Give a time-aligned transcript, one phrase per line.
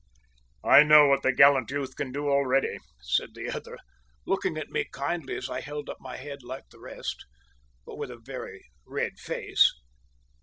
[0.65, 3.77] "I know what the gallant youth can do already," said the other,
[4.25, 7.23] looking at me kindly as I held up my head like the rest,
[7.85, 9.71] but with a very red face.